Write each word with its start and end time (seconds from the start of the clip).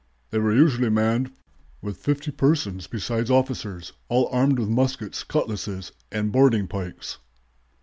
They 0.31 0.39
were 0.39 0.51
usually 0.55 0.89
manned 0.89 1.29
with 1.79 1.97
fifty 1.97 2.31
persons 2.31 2.87
besides 2.87 3.29
officers, 3.29 3.93
all 4.09 4.29
armed 4.31 4.57
with 4.57 4.67
muskets, 4.67 5.23
cutlasses, 5.23 5.91
and 6.11 6.31
boarding 6.31 6.67
pikes." 6.67 7.19